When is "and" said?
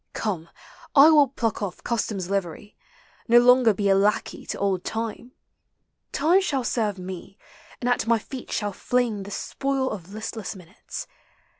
7.79-7.87